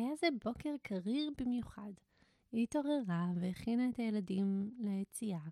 [0.00, 1.92] היה זה בוקר קריר במיוחד.
[2.52, 5.48] היא התעוררה והכינה את הילדים ליציאה.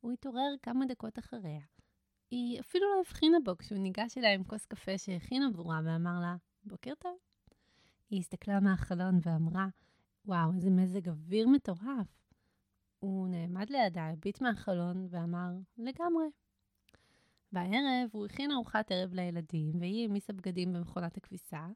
[0.00, 1.60] הוא התעורר כמה דקות אחריה.
[2.30, 6.36] היא אפילו לא הבחינה בו כשהוא ניגש אליה עם כוס קפה שהכין עבורה ואמר לה,
[6.64, 7.18] בוקר טוב.
[8.10, 9.66] היא הסתכלה מהחלון ואמרה,
[10.24, 12.06] וואו, איזה מזג אוויר מטורף.
[12.98, 16.26] הוא נעמד לידה, הביט מהחלון ואמר, לגמרי.
[17.52, 21.66] בערב הוא הכין ארוחת ערב לילדים, והיא העמיסה בגדים במכונת הכביסה,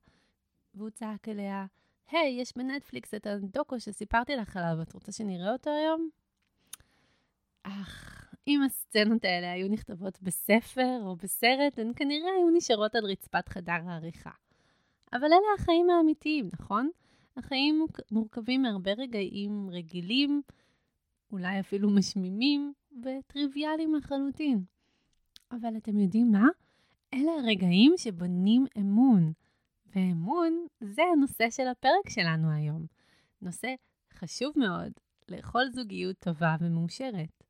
[0.74, 1.66] והוא צעק אליה,
[2.10, 6.08] היי, hey, יש בנטפליקס את הדוקו שסיפרתי לך עליו, את רוצה שנראה אותו היום?
[7.62, 13.48] אך, אם הסצנות האלה היו נכתבות בספר או בסרט, הן כנראה היו נשארות על רצפת
[13.48, 14.30] חדר העריכה.
[15.12, 16.90] אבל אלה החיים האמיתיים, נכון?
[17.36, 20.42] החיים מורכבים מהרבה רגעים רגילים,
[21.32, 24.64] אולי אפילו משמימים וטריוויאליים לחלוטין.
[25.52, 26.48] אבל אתם יודעים מה?
[27.14, 29.32] אלה הרגעים שבונים אמון.
[29.96, 32.86] ואמון זה הנושא של הפרק שלנו היום.
[33.42, 33.74] נושא
[34.14, 34.92] חשוב מאוד
[35.28, 37.44] לכל זוגיות טובה ומאושרת.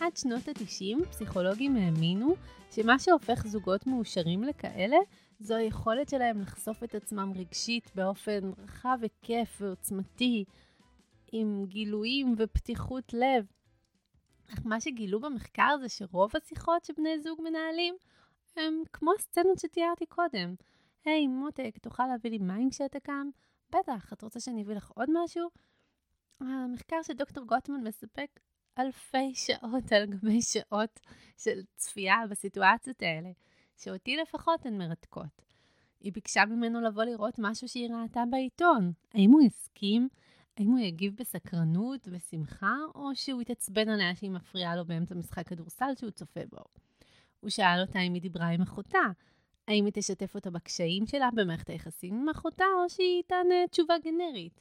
[0.00, 2.34] עד שנות ה-90 פסיכולוגים האמינו
[2.70, 4.96] שמה שהופך זוגות מאושרים לכאלה
[5.40, 10.44] זו היכולת שלהם לחשוף את עצמם רגשית באופן רחב היקף ועוצמתי,
[11.32, 13.46] עם גילויים ופתיחות לב.
[14.52, 17.94] אך מה שגילו במחקר זה שרוב השיחות שבני זוג מנהלים
[18.56, 20.54] הם כמו הסצנות שתיארתי קודם.
[21.04, 23.30] היי, hey, מותק, תוכל להביא לי מים כשאתה קם?
[23.70, 25.48] בטח, את רוצה שאני אביא לך עוד משהו?
[26.40, 28.40] המחקר שדוקטור גוטמן מספק
[28.78, 31.00] אלפי שעות על גבי שעות
[31.38, 33.30] של צפייה בסיטואציות האלה,
[33.76, 35.42] שאותי לפחות הן מרתקות.
[36.00, 38.92] היא ביקשה ממנו לבוא לראות משהו שהיא ראתה בעיתון.
[39.14, 40.08] האם הוא הסכים?
[40.56, 45.94] האם הוא יגיב בסקרנות ושמחה, או שהוא יתעצבן עליה שהיא מפריעה לו באמצע משחק כדורסל
[45.98, 46.64] שהוא צופה בו?
[47.40, 48.98] הוא שאל אותה אם היא דיברה עם אחותה.
[49.68, 54.60] האם היא תשתף אותה בקשיים שלה במערכת היחסים עם אחותה, או שהיא תענה תשובה גנרית?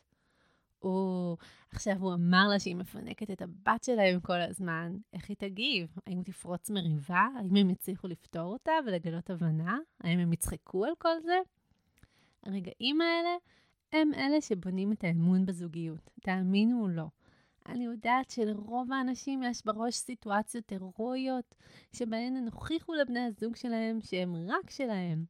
[0.82, 1.38] או
[1.72, 5.96] עכשיו הוא אמר לה שהיא מפנקת את הבת שלהם כל הזמן, איך היא תגיב?
[6.08, 7.28] האם תפרוץ מריבה?
[7.38, 9.78] האם הם יצליחו לפתור אותה ולגלות הבנה?
[10.02, 11.38] האם הם יצחקו על כל זה?
[12.44, 13.36] הרגעים האלה
[13.94, 17.08] הם אלה שבונים את האמון בזוגיות, תאמינו או לא.
[17.66, 21.56] אני יודעת שלרוב האנשים יש בראש סיטואציות הירואיות,
[21.94, 25.26] שבהן הן הוכיחו לבני הזוג שלהם שהם רק שלהם.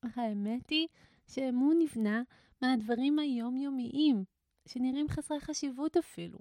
[0.00, 0.86] אך האמת היא
[1.28, 2.22] שאמון נבנה
[2.62, 4.24] מהדברים היומיומיים,
[4.66, 6.38] שנראים חסרי חשיבות אפילו.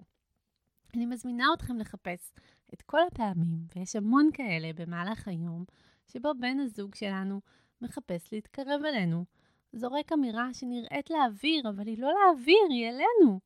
[0.96, 2.34] אני מזמינה אתכם לחפש
[2.74, 5.66] את כל הפעמים, ויש המון כאלה במהלך היום,
[6.08, 7.42] שבו בן הזוג שלנו
[7.82, 9.26] מחפש להתקרב אלינו.
[9.74, 13.40] זורק אמירה שנראית לאוויר, אבל היא לא לאוויר, היא אלינו.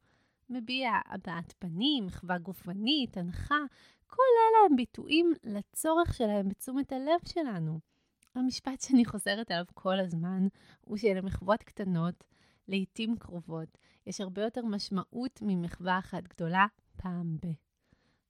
[0.49, 3.59] מביע הבעת פנים, מחווה גופנית, הנחה,
[4.07, 7.79] כל אלה הם ביטויים לצורך שלהם בתשומת הלב שלנו.
[8.35, 10.47] המשפט שאני חוזרת עליו כל הזמן
[10.81, 12.23] הוא שלמחוות קטנות
[12.69, 16.65] לעתים קרובות יש הרבה יותר משמעות ממחווה אחת גדולה
[16.97, 17.47] פעם ב.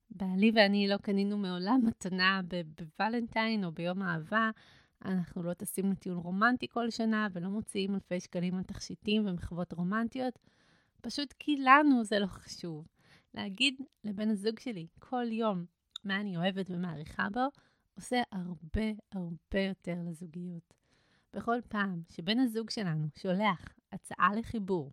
[0.09, 2.41] בעלי ואני לא קנינו מעולם מתנה
[2.77, 4.51] בוולנטיין או ביום אהבה.
[5.05, 10.39] אנחנו לא טסים לטיול רומנטי כל שנה ולא מוציאים אלפי שקלים על תכשיטים ומחוות רומנטיות,
[11.01, 12.87] פשוט כי לנו זה לא חשוב.
[13.33, 15.65] להגיד לבן הזוג שלי כל יום
[16.03, 17.47] מה אני אוהבת ומעריכה בו,
[17.95, 20.73] עושה הרבה הרבה יותר לזוגיות.
[21.33, 24.91] בכל פעם שבן הזוג שלנו שולח הצעה לחיבור,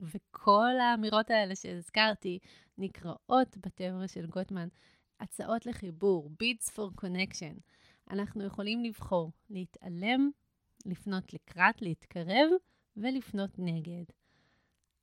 [0.00, 2.38] וכל האמירות האלה שהזכרתי
[2.78, 4.68] נקראות בתיאוריה של גוטמן
[5.20, 7.60] הצעות לחיבור, Beats for Connection.
[8.10, 10.30] אנחנו יכולים לבחור להתעלם,
[10.86, 12.50] לפנות לקראת, להתקרב
[12.96, 14.04] ולפנות נגד.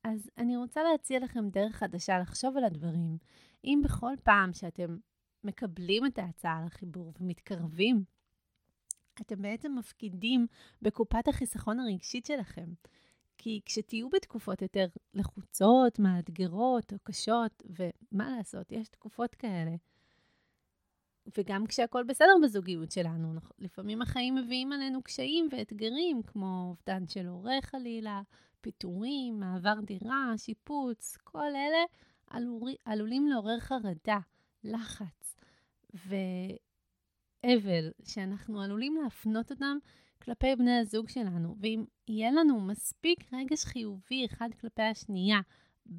[0.03, 3.17] אז אני רוצה להציע לכם דרך חדשה לחשוב על הדברים.
[3.63, 4.97] אם בכל פעם שאתם
[5.43, 8.03] מקבלים את ההצעה לחיבור ומתקרבים,
[9.21, 10.47] אתם בעצם מפקידים
[10.81, 12.73] בקופת החיסכון הרגשית שלכם.
[13.37, 19.75] כי כשתהיו בתקופות יותר לחוצות, מאתגרות או קשות, ומה לעשות, יש תקופות כאלה.
[21.37, 27.61] וגם כשהכול בסדר בזוגיות שלנו, לפעמים החיים מביאים עלינו קשיים ואתגרים, כמו אובדן של הורה
[27.61, 28.21] חלילה,
[28.61, 31.83] פיטורים, מעבר דירה, שיפוץ, כל אלה
[32.27, 34.19] עלול, עלולים לעורר חרדה,
[34.63, 35.35] לחץ
[37.45, 39.77] ואבל, שאנחנו עלולים להפנות אותם
[40.21, 45.39] כלפי בני הזוג שלנו, ואם יהיה לנו מספיק רגש חיובי אחד כלפי השנייה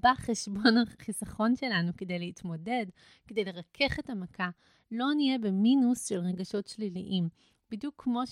[0.01, 2.87] בחשבון החיסכון שלנו כדי להתמודד,
[3.27, 4.51] כדי לרכך את המכה,
[4.91, 7.29] לא נהיה במינוס של רגשות שליליים.
[7.71, 8.23] בדיוק כמו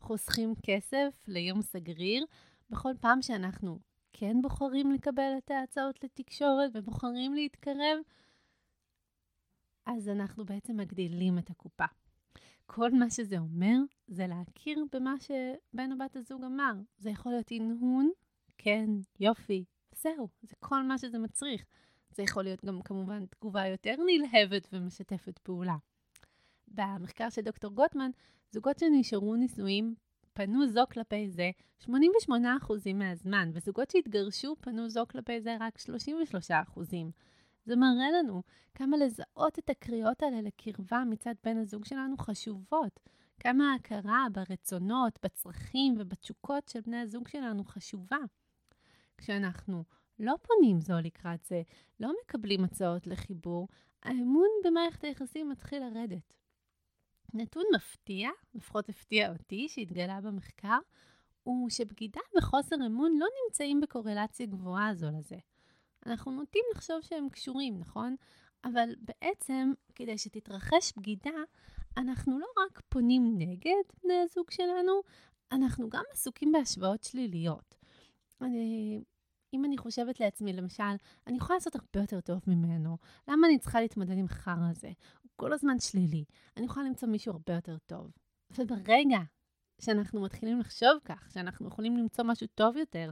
[0.00, 2.24] חוסכים כסף ליום סגריר
[2.70, 3.78] בכל פעם שאנחנו
[4.12, 7.98] כן בוחרים לקבל את ההצעות לתקשורת ובוחרים להתקרב,
[9.86, 11.84] אז אנחנו בעצם מגדילים את הקופה.
[12.70, 13.76] כל מה שזה אומר
[14.08, 16.72] זה להכיר במה שבן או בת הזוג אמר.
[16.98, 18.10] זה יכול להיות הנהון,
[18.58, 21.64] כן, יופי, זהו, זה כל מה שזה מצריך.
[22.10, 25.76] זה יכול להיות גם כמובן תגובה יותר נלהבת ומשתפת פעולה.
[26.68, 28.10] במחקר של דוקטור גוטמן,
[28.50, 29.94] זוגות שנשארו נישואים
[30.32, 31.50] פנו זו כלפי זה
[31.84, 31.88] 88%
[32.94, 35.82] מהזמן, וזוגות שהתגרשו פנו זו כלפי זה רק 33%.
[37.68, 38.42] זה מראה לנו
[38.74, 43.00] כמה לזהות את הקריאות האלה לקרבה מצד בן הזוג שלנו חשובות.
[43.40, 48.16] כמה ההכרה ברצונות, בצרכים ובתשוקות של בני הזוג שלנו חשובה.
[49.18, 49.84] כשאנחנו
[50.18, 51.62] לא פונים זו לקראת זה,
[52.00, 53.68] לא מקבלים הצעות לחיבור,
[54.02, 56.34] האמון במערכת היחסים מתחיל לרדת.
[57.34, 60.78] נתון מפתיע, לפחות הפתיע אותי, שהתגלה במחקר,
[61.42, 65.36] הוא שבגידה וחוסר אמון לא נמצאים בקורלציה גבוהה זו לזה.
[66.06, 68.16] אנחנו נוטים לחשוב שהם קשורים, נכון?
[68.64, 71.30] אבל בעצם, כדי שתתרחש בגידה,
[71.96, 75.00] אנחנו לא רק פונים נגד בני הזוג שלנו,
[75.52, 77.74] אנחנו גם עסוקים בהשוואות שליליות.
[78.40, 79.00] אני,
[79.54, 80.82] אם אני חושבת לעצמי, למשל,
[81.26, 82.96] אני יכולה לעשות הרבה יותר טוב ממנו,
[83.28, 84.92] למה אני צריכה להתמודד עם חרא הזה?
[85.22, 86.24] הוא כל הזמן שלילי,
[86.56, 88.10] אני יכולה למצוא מישהו הרבה יותר טוב.
[88.58, 89.18] וברגע
[89.80, 93.10] שאנחנו מתחילים לחשוב כך, שאנחנו יכולים למצוא משהו טוב יותר,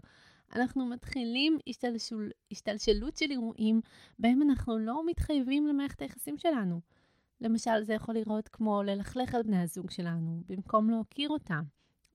[0.55, 3.81] אנחנו מתחילים השתלשל, השתלשלות של אירועים
[4.19, 6.81] בהם אנחנו לא מתחייבים למערכת היחסים שלנו.
[7.41, 11.63] למשל, זה יכול לראות כמו ללכלך על בני הזוג שלנו, במקום להוקיר אותם,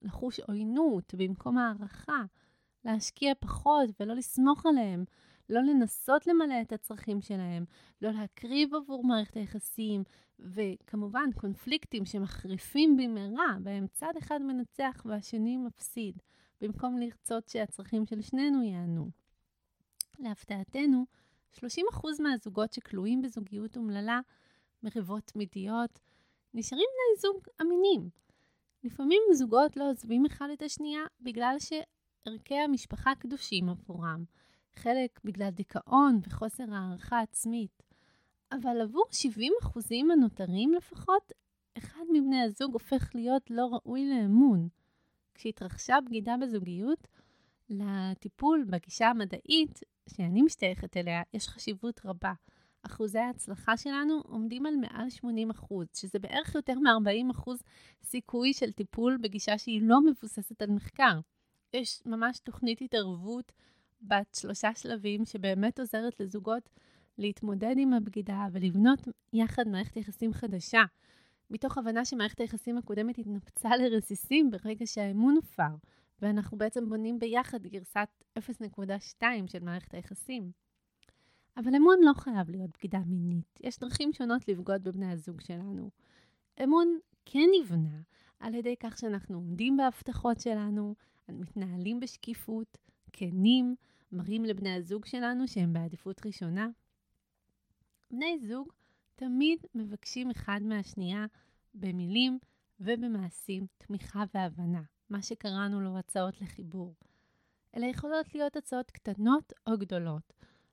[0.02, 2.22] לחוש עוינות במקום הערכה,
[2.84, 5.04] להשקיע פחות ולא לסמוך עליהם,
[5.48, 7.64] לא לנסות למלא את הצרכים שלהם,
[8.02, 10.04] לא להקריב עבור מערכת היחסים,
[10.38, 16.18] וכמובן קונפליקטים שמחריפים במהרה, בהם צד אחד מנצח והשני מפסיד.
[16.62, 19.10] במקום לרצות שהצרכים של שנינו ייענו.
[20.18, 21.06] להפתעתנו,
[21.54, 21.60] 30%
[22.20, 24.20] מהזוגות שכלואים בזוגיות אומללה,
[24.82, 25.98] מריבות תמידיות,
[26.54, 28.10] נשארים בני זוג אמינים.
[28.84, 34.24] לפעמים זוגות לא עוזבים אחד את השנייה בגלל שערכי המשפחה קדושים עבורם,
[34.74, 37.82] חלק בגלל דיכאון וחוסר הערכה עצמית.
[38.52, 41.32] אבל עבור 70% הנותרים לפחות,
[41.78, 44.68] אחד מבני הזוג הופך להיות לא ראוי לאמון.
[45.34, 47.08] כשהתרחשה בגידה בזוגיות,
[47.70, 52.32] לטיפול בגישה המדעית, שאני משתייכת אליה, יש חשיבות רבה.
[52.82, 57.62] אחוזי ההצלחה שלנו עומדים על מעל 80 אחוז, שזה בערך יותר מ-40 אחוז
[58.02, 61.20] סיכוי של טיפול בגישה שהיא לא מבוססת על מחקר.
[61.72, 63.52] יש ממש תוכנית התערבות
[64.02, 66.68] בת שלושה שלבים שבאמת עוזרת לזוגות
[67.18, 70.82] להתמודד עם הבגידה ולבנות יחד מערכת יחסים חדשה.
[71.52, 75.74] מתוך הבנה שמערכת היחסים הקודמת התנפצה לרסיסים ברגע שהאמון הופר,
[76.22, 78.08] ואנחנו בעצם בונים ביחד גרסת
[78.38, 80.50] 0.2 של מערכת היחסים.
[81.56, 83.58] אבל אמון לא חייב להיות בגידה מינית.
[83.60, 85.90] יש דרכים שונות לבגוד בבני הזוג שלנו.
[86.64, 88.00] אמון כן נבנה
[88.40, 90.94] על ידי כך שאנחנו עומדים בהבטחות שלנו,
[91.28, 92.78] מתנהלים בשקיפות,
[93.12, 93.74] כנים,
[94.12, 96.68] מראים לבני הזוג שלנו שהם בעדיפות ראשונה.
[98.10, 98.68] בני זוג
[99.14, 101.26] תמיד מבקשים אחד מהשנייה
[101.74, 102.38] במילים
[102.80, 106.94] ובמעשים תמיכה והבנה, מה שקראנו לו הצעות לחיבור.
[107.76, 110.32] אלה יכולות להיות הצעות קטנות או גדולות.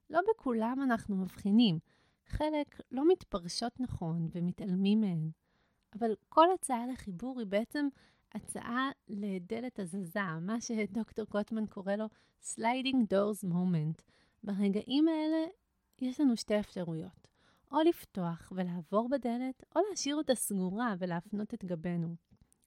[0.10, 1.80] לא בכולם אנחנו מבחינים.
[2.28, 5.30] חלק לא מתפרשות נכון ומתעלמים מהן.
[5.94, 7.88] אבל כל הצעה לחיבור היא בעצם
[8.34, 12.06] הצעה לדלת הזזה, מה שדוקטור קוטמן קורא לו
[12.44, 14.02] sliding doors moment.
[14.44, 15.46] ברגעים האלה
[16.02, 17.29] יש לנו שתי אפשרויות.
[17.72, 22.16] או לפתוח ולעבור בדלת, או להשאיר אותה סגורה ולהפנות את גבנו.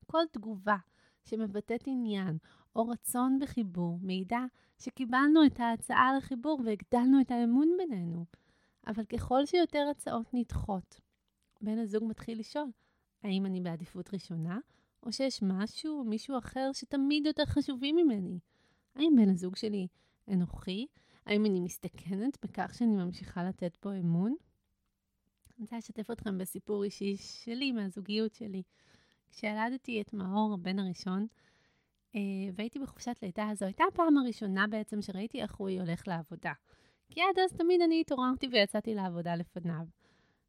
[0.07, 0.77] כל תגובה
[1.25, 2.39] שמבטאת עניין
[2.77, 4.45] או רצון בחיבור מעידה
[4.79, 8.25] שקיבלנו את ההצעה לחיבור והגדלנו את האמון בינינו.
[8.87, 11.01] אבל ככל שיותר הצעות נדחות,
[11.61, 12.71] בן הזוג מתחיל לשאול,
[13.23, 14.59] האם אני בעדיפות ראשונה,
[15.03, 18.39] או שיש משהו או מישהו אחר שתמיד יותר חשובים ממני?
[18.95, 19.87] האם בן הזוג שלי
[20.29, 20.87] אנוכי?
[21.27, 24.35] האם אני מסתכנת בכך שאני ממשיכה לתת בו אמון?
[25.59, 28.63] אני רוצה לשתף אתכם בסיפור אישי שלי, מהזוגיות שלי.
[29.31, 31.27] כשילדתי את מאור, הבן הראשון,
[32.15, 32.21] אה,
[32.55, 36.53] והייתי בחופשת לידה, זו הייתה הפעם הראשונה בעצם שראיתי איך הוא הולך לעבודה.
[37.11, 39.87] כי עד אז תמיד אני התעוררתי ויצאתי לעבודה לפניו.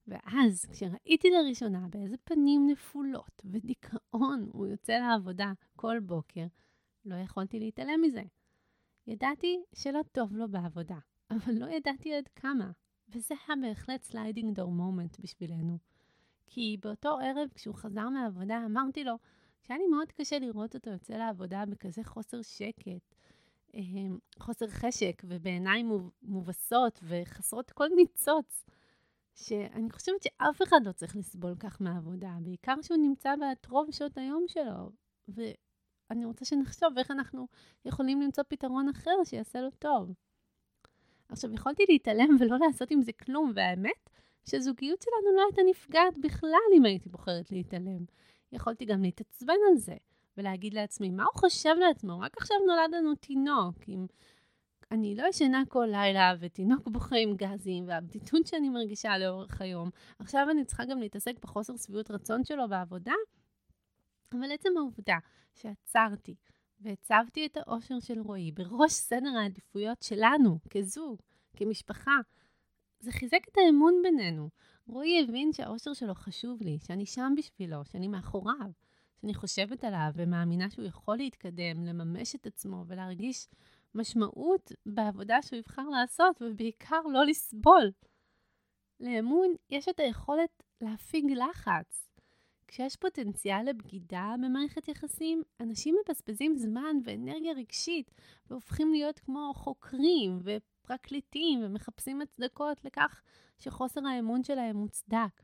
[0.08, 6.46] ואז, כשראיתי לראשונה באיזה פנים נפולות ודיכאון הוא יוצא לעבודה כל בוקר,
[7.06, 8.24] לא יכולתי להתעלם מזה.
[9.08, 10.98] ידעתי שלא טוב לו בעבודה,
[11.32, 12.72] אבל לא ידעתי עד כמה.
[13.10, 15.78] וזה היה בהחלט sliding door moment בשבילנו.
[16.48, 19.14] כי באותו ערב, כשהוא חזר מהעבודה, אמרתי לו
[19.62, 23.16] שהיה לי מאוד קשה לראות אותו יוצא לעבודה בכזה חוסר שקט,
[23.74, 25.92] אמ, חוסר חשק ובעיניים
[26.22, 28.66] מובסות וחסרות כל ניצוץ.
[29.36, 33.34] שאני חושבת שאף אחד לא צריך לסבול כך מהעבודה, בעיקר שהוא נמצא
[33.70, 34.92] רוב שעות היום שלו.
[35.28, 37.48] ואני רוצה שנחשוב איך אנחנו
[37.86, 40.14] יכולים למצוא פתרון אחר שיעשה לו טוב.
[41.30, 44.10] עכשיו, יכולתי להתעלם ולא לעשות עם זה כלום, והאמת
[44.50, 48.06] שהזוגיות שלנו לא הייתה נפגעת בכלל אם הייתי בוחרת להתעלם.
[48.52, 49.96] יכולתי גם להתעצבן על זה,
[50.38, 52.20] ולהגיד לעצמי, מה הוא חושב לעצמו?
[52.20, 54.06] רק עכשיו נולד לנו תינוק, עם
[54.94, 59.90] אני לא ישנה כל לילה, ותינוק בוכה עם גזים, והבדידות שאני מרגישה לאורך היום.
[60.20, 63.14] עכשיו אני צריכה גם להתעסק בחוסר שביעות רצון שלו בעבודה,
[64.34, 65.18] אבל עצם העובדה
[65.54, 66.36] שעצרתי
[66.84, 71.22] והצבתי את האושר של רועי בראש סדר העדיפויות שלנו, כזוג,
[71.58, 72.18] כמשפחה,
[73.00, 74.50] זה חיזק את האמון בינינו.
[74.88, 78.72] רועי הבין שהאושר שלו חשוב לי, שאני שם בשבילו, שאני מאחוריו,
[79.22, 83.48] שאני חושבת עליו ומאמינה שהוא יכול להתקדם, לממש את עצמו ולהרגיש
[83.96, 87.92] משמעות בעבודה שהוא יבחר לעשות, ובעיקר לא לסבול.
[89.00, 92.03] לאמון יש את היכולת להפיג לחץ.
[92.74, 98.12] כשיש פוטנציאל לבגידה במערכת יחסים, אנשים מבזבזים זמן ואנרגיה רגשית,
[98.50, 103.22] והופכים להיות כמו חוקרים ופרקליטים, ומחפשים הצדקות לכך
[103.60, 105.42] שחוסר האמון שלהם מוצדק.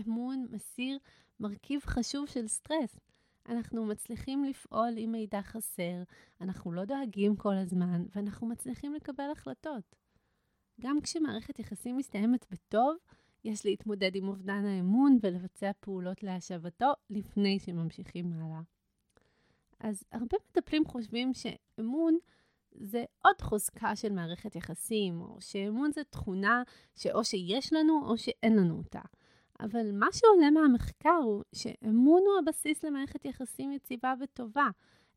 [0.00, 0.98] אמון מסיר
[1.40, 3.00] מרכיב חשוב של סטרס,
[3.48, 6.02] אנחנו מצליחים לפעול עם מידע חסר,
[6.40, 9.96] אנחנו לא דואגים כל הזמן, ואנחנו מצליחים לקבל החלטות.
[10.80, 12.96] גם כשמערכת יחסים מסתיימת בטוב,
[13.44, 18.60] יש להתמודד עם אובדן האמון ולבצע פעולות להשבתו לפני שממשיכים הלאה.
[19.80, 22.18] אז הרבה מטפלים חושבים שאמון
[22.72, 26.62] זה עוד חוזקה של מערכת יחסים, או שאמון זה תכונה
[26.96, 29.00] שאו שיש לנו או שאין לנו אותה.
[29.60, 34.68] אבל מה שעולה מהמחקר הוא שאמון הוא הבסיס למערכת יחסים יציבה וטובה.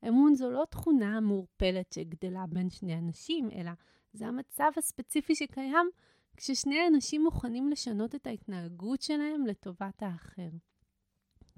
[0.07, 3.71] אמון זו לא תכונה מעורפלת שגדלה בין שני אנשים, אלא
[4.13, 5.89] זה המצב הספציפי שקיים
[6.37, 10.49] כששני אנשים מוכנים לשנות את ההתנהגות שלהם לטובת האחר.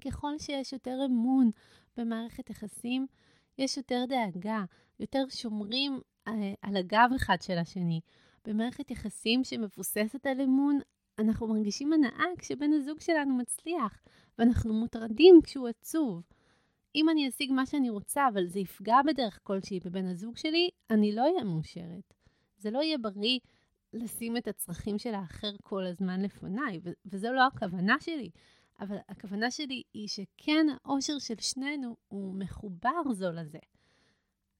[0.04, 1.50] ככל שיש יותר אמון
[1.96, 3.06] במערכת יחסים,
[3.58, 4.64] יש יותר דאגה,
[5.00, 8.00] יותר שומרים אה, על הגב אחד של השני.
[8.44, 10.78] במערכת יחסים שמבוססת על אמון,
[11.18, 14.02] אנחנו מרגישים הנאה כשבן הזוג שלנו מצליח,
[14.38, 16.22] ואנחנו מוטרדים כשהוא עצוב.
[16.94, 21.12] אם אני אשיג מה שאני רוצה, אבל זה יפגע בדרך כלשהי בבן הזוג שלי, אני
[21.12, 22.14] לא אהיה מאושרת.
[22.58, 23.38] זה לא יהיה בריא
[23.96, 28.30] לשים את הצרכים של האחר כל הזמן לפניי, ו- וזו לא הכוונה שלי.
[28.80, 33.58] אבל הכוונה שלי היא שכן, האושר של שנינו הוא מחובר זו לזה.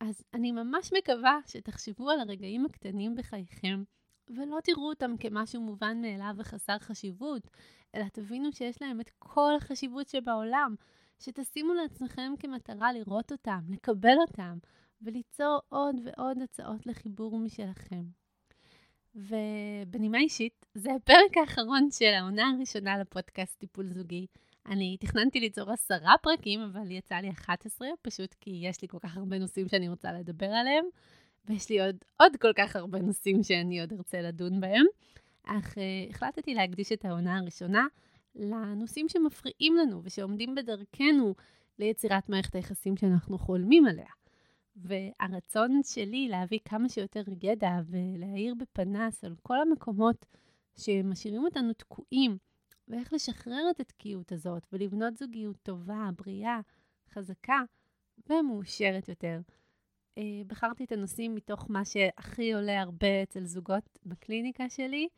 [0.00, 3.82] אז אני ממש מקווה שתחשבו על הרגעים הקטנים בחייכם,
[4.28, 7.50] ולא תראו אותם כמשהו מובן מאליו וחסר חשיבות,
[7.94, 10.74] אלא תבינו שיש להם את כל החשיבות שבעולם,
[11.18, 14.58] שתשימו לעצמכם כמטרה לראות אותם, לקבל אותם,
[15.02, 18.02] וליצור עוד ועוד הצעות לחיבור משלכם.
[19.16, 24.26] ובנימה אישית, זה הפרק האחרון של העונה הראשונה לפודקאסט טיפול זוגי.
[24.66, 29.16] אני תכננתי ליצור עשרה פרקים, אבל יצא לי 11, פשוט כי יש לי כל כך
[29.16, 30.84] הרבה נושאים שאני רוצה לדבר עליהם.
[31.48, 34.86] ויש לי עוד, עוד כל כך הרבה נושאים שאני עוד ארצה לדון בהם,
[35.44, 37.86] אך uh, החלטתי להקדיש את העונה הראשונה
[38.34, 41.34] לנושאים שמפריעים לנו ושעומדים בדרכנו
[41.78, 44.06] ליצירת מערכת היחסים שאנחנו חולמים עליה.
[44.76, 50.26] והרצון שלי להביא כמה שיותר ידע ולהאיר בפנס על כל המקומות
[50.76, 52.38] שמשאירים אותנו תקועים,
[52.88, 56.60] ואיך לשחרר את התקיעות הזאת ולבנות זוגיות טובה, בריאה,
[57.10, 57.60] חזקה
[58.30, 59.40] ומאושרת יותר.
[60.18, 65.08] אה, בחרתי את הנושאים מתוך מה שהכי עולה הרבה אצל זוגות בקליניקה שלי.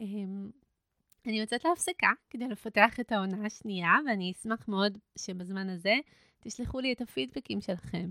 [0.00, 0.50] אמ,
[1.26, 5.94] אני יוצאת להפסקה כדי לפתח את העונה השנייה, ואני אשמח מאוד שבזמן הזה
[6.40, 8.10] תשלחו לי את הפידבקים שלכם.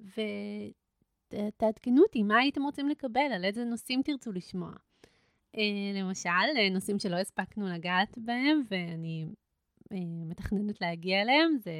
[0.00, 4.72] ותעדכנו אותי מה הייתם רוצים לקבל, על איזה נושאים תרצו לשמוע.
[5.56, 5.62] אה,
[5.94, 9.26] למשל, נושאים שלא הספקנו לגעת בהם, ואני
[9.92, 11.72] אה, מתכננת להגיע אליהם, זה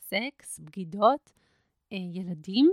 [0.00, 1.32] סקס, בגידות,
[1.90, 2.70] ילדים.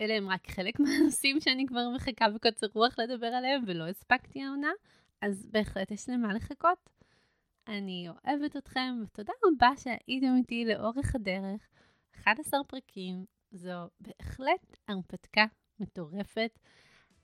[0.00, 4.70] אלה הם רק חלק מהנושאים שאני כבר מחכה בקוצר רוח לדבר עליהם ולא הספקתי העונה,
[5.22, 6.90] אז בהחלט יש למה לחכות.
[7.68, 11.68] אני אוהבת אתכם, ותודה רבה שהייתם איתי לאורך הדרך.
[12.16, 15.44] 11 פרקים, זו בהחלט הרפתקה
[15.80, 16.58] מטורפת.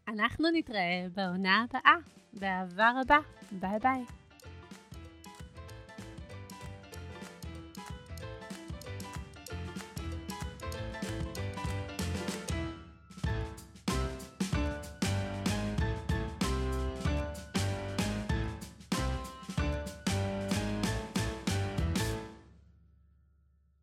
[0.09, 1.97] אנחנו נתראה בעונה הבאה.
[2.33, 3.19] באהבה רבה.
[3.53, 4.26] ביי ביי.